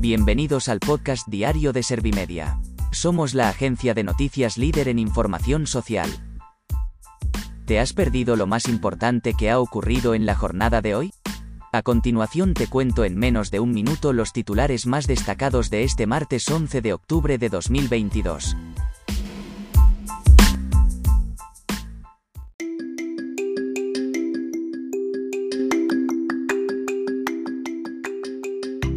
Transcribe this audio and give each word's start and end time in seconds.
Bienvenidos 0.00 0.70
al 0.70 0.80
podcast 0.80 1.28
diario 1.28 1.74
de 1.74 1.82
Servimedia. 1.82 2.58
Somos 2.90 3.34
la 3.34 3.50
agencia 3.50 3.92
de 3.92 4.02
noticias 4.02 4.56
líder 4.56 4.88
en 4.88 4.98
información 4.98 5.66
social. 5.66 6.08
¿Te 7.66 7.78
has 7.78 7.92
perdido 7.92 8.34
lo 8.34 8.46
más 8.46 8.66
importante 8.66 9.34
que 9.34 9.50
ha 9.50 9.60
ocurrido 9.60 10.14
en 10.14 10.24
la 10.24 10.34
jornada 10.34 10.80
de 10.80 10.94
hoy? 10.94 11.12
A 11.70 11.82
continuación 11.82 12.54
te 12.54 12.66
cuento 12.66 13.04
en 13.04 13.18
menos 13.18 13.50
de 13.50 13.60
un 13.60 13.72
minuto 13.72 14.14
los 14.14 14.32
titulares 14.32 14.86
más 14.86 15.06
destacados 15.06 15.68
de 15.68 15.84
este 15.84 16.06
martes 16.06 16.48
11 16.48 16.80
de 16.80 16.94
octubre 16.94 17.36
de 17.36 17.50
2022. 17.50 18.56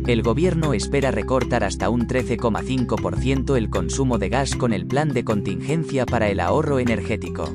El 0.06 0.22
gobierno 0.22 0.74
espera 0.74 1.12
recortar 1.12 1.64
hasta 1.64 1.90
un 1.90 2.08
13,5% 2.08 3.56
el 3.56 3.70
consumo 3.70 4.18
de 4.18 4.28
gas 4.28 4.54
con 4.54 4.74
el 4.74 4.86
plan 4.86 5.08
de 5.14 5.24
contingencia 5.24 6.06
para 6.06 6.28
el 6.28 6.42
ahorro 6.42 6.80
energético. 6.80 7.46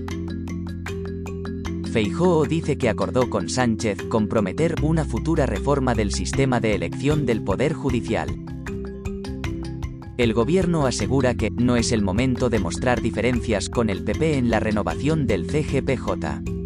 Feijóo 1.92 2.46
dice 2.46 2.78
que 2.78 2.88
acordó 2.88 3.28
con 3.28 3.50
Sánchez 3.50 3.98
comprometer 4.08 4.76
una 4.82 5.04
futura 5.04 5.44
reforma 5.44 5.94
del 5.94 6.10
sistema 6.10 6.58
de 6.58 6.74
elección 6.74 7.26
del 7.26 7.44
Poder 7.44 7.74
Judicial. 7.74 8.30
El 10.16 10.32
gobierno 10.32 10.86
asegura 10.86 11.34
que 11.34 11.50
no 11.50 11.76
es 11.76 11.92
el 11.92 12.00
momento 12.00 12.48
de 12.48 12.60
mostrar 12.60 13.02
diferencias 13.02 13.68
con 13.68 13.90
el 13.90 14.04
PP 14.04 14.38
en 14.38 14.48
la 14.48 14.58
renovación 14.58 15.26
del 15.26 15.46
CGPJ. 15.46 16.57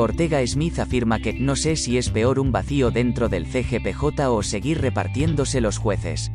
Ortega 0.00 0.44
Smith 0.46 0.78
afirma 0.78 1.20
que 1.20 1.32
no 1.34 1.56
sé 1.56 1.76
si 1.76 1.98
es 1.98 2.10
peor 2.10 2.38
un 2.38 2.52
vacío 2.52 2.90
dentro 2.90 3.28
del 3.28 3.46
CGPJ 3.46 4.28
o 4.28 4.42
seguir 4.42 4.80
repartiéndose 4.80 5.60
los 5.60 5.78
jueces. 5.78 6.32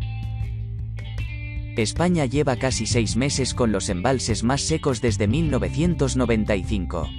España 1.75 2.25
lleva 2.25 2.55
casi 2.55 2.85
seis 2.85 3.15
meses 3.17 3.53
con 3.53 3.71
los 3.71 3.89
embalses 3.89 4.43
más 4.43 4.61
secos 4.61 5.01
desde 5.01 5.27
1995. 5.27 7.09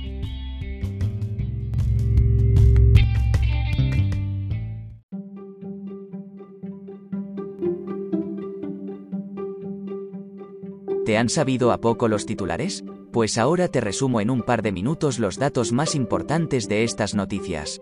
¿Te 11.04 11.18
han 11.18 11.28
sabido 11.28 11.70
a 11.70 11.80
poco 11.80 12.08
los 12.08 12.24
titulares? 12.26 12.82
Pues 13.16 13.38
ahora 13.38 13.68
te 13.68 13.80
resumo 13.80 14.20
en 14.20 14.28
un 14.28 14.42
par 14.42 14.60
de 14.60 14.72
minutos 14.72 15.18
los 15.18 15.38
datos 15.38 15.72
más 15.72 15.94
importantes 15.94 16.68
de 16.68 16.84
estas 16.84 17.14
noticias. 17.14 17.80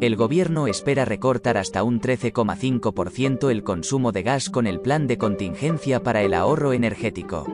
El 0.00 0.16
gobierno 0.16 0.66
espera 0.66 1.04
recortar 1.04 1.56
hasta 1.56 1.84
un 1.84 2.00
13,5% 2.00 3.52
el 3.52 3.62
consumo 3.62 4.10
de 4.10 4.24
gas 4.24 4.50
con 4.50 4.66
el 4.66 4.80
plan 4.80 5.06
de 5.06 5.16
contingencia 5.16 6.02
para 6.02 6.22
el 6.22 6.34
ahorro 6.34 6.72
energético. 6.72 7.46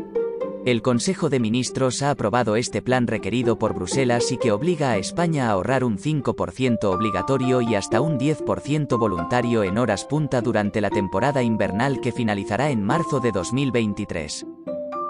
El 0.65 0.81
Consejo 0.81 1.29
de 1.29 1.41
Ministros 1.41 2.01
ha 2.01 2.11
aprobado 2.11 2.57
este 2.57 2.81
plan 2.81 3.07
requerido 3.07 3.59
por 3.59 3.75
Bruselas 3.75 4.33
y 4.33 4.39
que 4.39 4.51
obliga 4.51 4.93
a 4.93 4.97
España 4.97 5.49
a 5.49 5.51
ahorrar 5.51 5.85
un 5.85 5.99
5% 5.99 6.85
obligatorio 6.85 7.61
y 7.61 7.75
hasta 7.75 8.01
un 8.01 8.19
10% 8.19 8.99
voluntario 8.99 9.63
en 9.63 9.77
horas 9.77 10.07
punta 10.07 10.41
durante 10.41 10.81
la 10.81 10.89
temporada 10.89 11.43
invernal 11.43 12.01
que 12.01 12.13
finalizará 12.13 12.71
en 12.71 12.83
marzo 12.83 13.21
de 13.21 13.33
2023. 13.33 14.47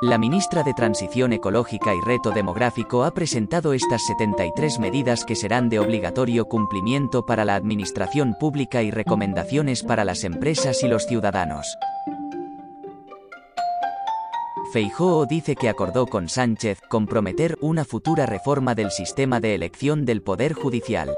La 0.02 0.18
ministra 0.18 0.62
de 0.62 0.74
Transición 0.74 1.32
Ecológica 1.32 1.94
y 1.94 2.00
Reto 2.02 2.30
Demográfico 2.30 3.04
ha 3.04 3.14
presentado 3.14 3.72
estas 3.72 4.04
73 4.04 4.78
medidas 4.78 5.24
que 5.24 5.34
serán 5.34 5.70
de 5.70 5.78
obligatorio 5.78 6.44
cumplimiento 6.44 7.24
para 7.24 7.46
la 7.46 7.54
administración 7.54 8.36
pública 8.38 8.82
y 8.82 8.90
recomendaciones 8.90 9.82
para 9.82 10.04
las 10.04 10.24
empresas 10.24 10.82
y 10.82 10.88
los 10.88 11.06
ciudadanos. 11.06 11.78
Feijóo 14.70 15.24
dice 15.24 15.56
que 15.56 15.70
acordó 15.70 16.06
con 16.06 16.28
Sánchez 16.28 16.82
comprometer 16.90 17.56
una 17.62 17.86
futura 17.86 18.26
reforma 18.26 18.74
del 18.74 18.90
sistema 18.90 19.40
de 19.40 19.54
elección 19.54 20.04
del 20.04 20.22
Poder 20.22 20.52
Judicial. 20.52 21.16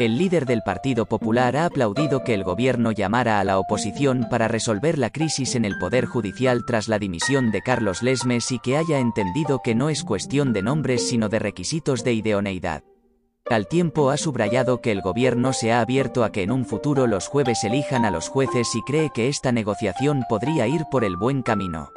El 0.00 0.16
líder 0.16 0.46
del 0.46 0.62
Partido 0.62 1.04
Popular 1.04 1.58
ha 1.58 1.66
aplaudido 1.66 2.24
que 2.24 2.32
el 2.32 2.42
gobierno 2.42 2.90
llamara 2.90 3.38
a 3.38 3.44
la 3.44 3.58
oposición 3.58 4.28
para 4.30 4.48
resolver 4.48 4.96
la 4.96 5.10
crisis 5.10 5.54
en 5.54 5.66
el 5.66 5.76
Poder 5.76 6.06
Judicial 6.06 6.64
tras 6.64 6.88
la 6.88 6.98
dimisión 6.98 7.50
de 7.50 7.60
Carlos 7.60 8.02
Lesmes 8.02 8.50
y 8.50 8.60
que 8.60 8.78
haya 8.78 8.98
entendido 8.98 9.60
que 9.62 9.74
no 9.74 9.90
es 9.90 10.02
cuestión 10.02 10.54
de 10.54 10.62
nombres 10.62 11.06
sino 11.06 11.28
de 11.28 11.38
requisitos 11.38 12.02
de 12.02 12.14
idoneidad. 12.14 12.82
Al 13.50 13.68
tiempo 13.68 14.08
ha 14.08 14.16
subrayado 14.16 14.80
que 14.80 14.90
el 14.90 15.02
gobierno 15.02 15.52
se 15.52 15.70
ha 15.70 15.82
abierto 15.82 16.24
a 16.24 16.32
que 16.32 16.44
en 16.44 16.50
un 16.50 16.64
futuro 16.64 17.06
los 17.06 17.28
jueves 17.28 17.62
elijan 17.64 18.06
a 18.06 18.10
los 18.10 18.30
jueces 18.30 18.74
y 18.74 18.80
cree 18.80 19.10
que 19.14 19.28
esta 19.28 19.52
negociación 19.52 20.24
podría 20.30 20.66
ir 20.66 20.84
por 20.90 21.04
el 21.04 21.18
buen 21.18 21.42
camino. 21.42 21.90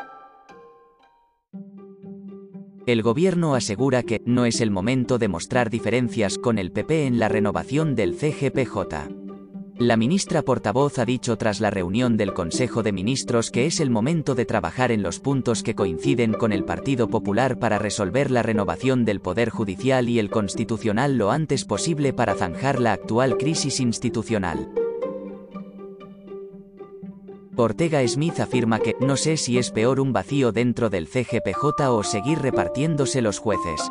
El 2.86 3.02
gobierno 3.02 3.56
asegura 3.56 4.04
que 4.04 4.22
no 4.26 4.46
es 4.46 4.60
el 4.60 4.70
momento 4.70 5.18
de 5.18 5.30
mostrar 5.30 5.70
diferencias 5.70 6.38
con 6.38 6.58
el 6.58 6.74
PP 6.74 7.06
en 7.06 7.18
la 7.18 7.30
renovación 7.30 7.96
del 7.96 8.14
CGPJ. 8.14 9.08
La 9.80 9.96
ministra 9.96 10.42
portavoz 10.42 11.00
ha 11.00 11.06
dicho 11.06 11.38
tras 11.38 11.62
la 11.62 11.70
reunión 11.70 12.18
del 12.18 12.34
Consejo 12.34 12.84
de 12.84 12.92
Ministros 12.92 13.52
que 13.52 13.68
es 13.68 13.80
el 13.80 13.90
momento 13.90 14.36
de 14.36 14.44
trabajar 14.44 14.92
en 14.92 15.02
los 15.02 15.22
puntos 15.22 15.64
que 15.64 15.76
coinciden 15.76 16.34
con 16.34 16.52
el 16.52 16.66
Partido 16.66 17.08
Popular 17.08 17.58
para 17.58 17.80
resolver 17.80 18.30
la 18.30 18.44
renovación 18.44 19.06
del 19.06 19.22
Poder 19.22 19.50
Judicial 19.50 20.10
y 20.10 20.20
el 20.20 20.30
Constitucional 20.30 21.18
lo 21.18 21.32
antes 21.32 21.64
posible 21.64 22.12
para 22.12 22.36
zanjar 22.36 22.82
la 22.82 22.92
actual 22.92 23.38
crisis 23.38 23.80
institucional. 23.80 24.83
Ortega 27.56 28.06
Smith 28.08 28.40
afirma 28.40 28.80
que 28.80 28.96
no 29.00 29.16
sé 29.16 29.38
si 29.38 29.58
es 29.58 29.72
peor 29.72 30.00
un 30.00 30.12
vacío 30.12 30.52
dentro 30.52 30.90
del 30.90 31.08
CGPJ 31.08 31.90
o 31.90 32.04
seguir 32.04 32.40
repartiéndose 32.40 33.22
los 33.22 33.40
jueces. 33.40 33.82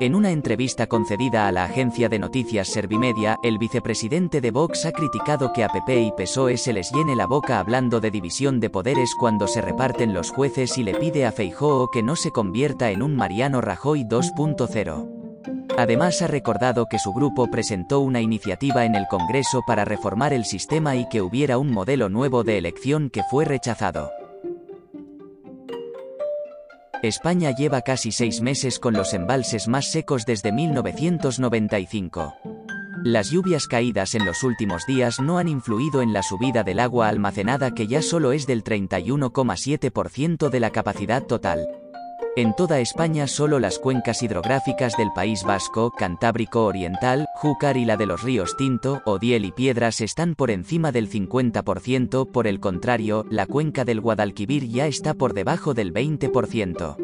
En 0.00 0.16
una 0.16 0.32
entrevista 0.32 0.88
concedida 0.88 1.46
a 1.46 1.52
la 1.52 1.64
agencia 1.64 2.08
de 2.08 2.18
noticias 2.18 2.68
Servimedia, 2.68 3.38
el 3.44 3.58
vicepresidente 3.58 4.40
de 4.40 4.50
Vox 4.50 4.86
ha 4.86 4.92
criticado 4.92 5.52
que 5.52 5.62
a 5.62 5.68
PP 5.68 6.00
y 6.00 6.12
PSOE 6.12 6.56
se 6.56 6.72
les 6.72 6.90
llene 6.90 7.14
la 7.14 7.26
boca 7.26 7.60
hablando 7.60 8.00
de 8.00 8.10
división 8.10 8.58
de 8.58 8.70
poderes 8.70 9.14
cuando 9.18 9.46
se 9.46 9.60
reparten 9.60 10.12
los 10.12 10.30
jueces 10.32 10.78
y 10.78 10.82
le 10.82 10.94
pide 10.94 11.26
a 11.26 11.32
Feijóo 11.32 11.90
que 11.92 12.02
no 12.02 12.16
se 12.16 12.32
convierta 12.32 12.90
en 12.90 13.02
un 13.02 13.14
Mariano 13.14 13.60
Rajoy 13.60 14.02
2.0. 14.04 15.13
Además 15.76 16.22
ha 16.22 16.28
recordado 16.28 16.86
que 16.86 17.00
su 17.00 17.12
grupo 17.12 17.50
presentó 17.50 18.00
una 18.00 18.20
iniciativa 18.20 18.84
en 18.84 18.94
el 18.94 19.06
Congreso 19.08 19.62
para 19.66 19.84
reformar 19.84 20.32
el 20.32 20.44
sistema 20.44 20.94
y 20.94 21.08
que 21.08 21.20
hubiera 21.20 21.58
un 21.58 21.72
modelo 21.72 22.08
nuevo 22.08 22.44
de 22.44 22.58
elección 22.58 23.10
que 23.10 23.22
fue 23.28 23.44
rechazado. 23.44 24.12
España 27.02 27.50
lleva 27.50 27.82
casi 27.82 28.12
seis 28.12 28.40
meses 28.40 28.78
con 28.78 28.94
los 28.94 29.12
embalses 29.14 29.66
más 29.68 29.90
secos 29.90 30.24
desde 30.24 30.52
1995. 30.52 32.34
Las 33.02 33.30
lluvias 33.30 33.66
caídas 33.66 34.14
en 34.14 34.24
los 34.24 34.44
últimos 34.44 34.86
días 34.86 35.20
no 35.20 35.38
han 35.38 35.48
influido 35.48 36.00
en 36.00 36.14
la 36.14 36.22
subida 36.22 36.62
del 36.62 36.80
agua 36.80 37.08
almacenada 37.08 37.74
que 37.74 37.86
ya 37.86 38.00
solo 38.00 38.32
es 38.32 38.46
del 38.46 38.64
31,7% 38.64 40.48
de 40.48 40.60
la 40.60 40.70
capacidad 40.70 41.22
total. 41.24 41.83
En 42.36 42.52
toda 42.56 42.80
España 42.80 43.28
solo 43.28 43.60
las 43.60 43.78
cuencas 43.78 44.20
hidrográficas 44.24 44.96
del 44.96 45.12
País 45.14 45.44
Vasco, 45.44 45.92
Cantábrico 45.92 46.64
Oriental, 46.64 47.28
Júcar 47.36 47.76
y 47.76 47.84
la 47.84 47.96
de 47.96 48.06
los 48.06 48.24
ríos 48.24 48.56
Tinto, 48.56 49.02
Odiel 49.04 49.44
y 49.44 49.52
Piedras 49.52 50.00
están 50.00 50.34
por 50.34 50.50
encima 50.50 50.90
del 50.90 51.08
50%, 51.08 52.28
por 52.32 52.48
el 52.48 52.58
contrario, 52.58 53.24
la 53.30 53.46
cuenca 53.46 53.84
del 53.84 54.00
Guadalquivir 54.00 54.68
ya 54.68 54.88
está 54.88 55.14
por 55.14 55.32
debajo 55.32 55.74
del 55.74 55.94
20%. 55.94 57.03